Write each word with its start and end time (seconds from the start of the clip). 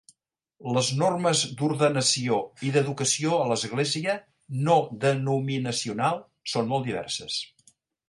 Les 0.77 0.87
normes 1.01 1.43
d'ordenació 1.59 2.39
i 2.69 2.73
d'educació 2.77 3.37
a 3.43 3.45
l'església 3.53 4.19
no 4.71 4.81
denominacional 5.07 6.23
són 6.57 6.75
molt 6.77 6.93
diverses. 6.93 7.43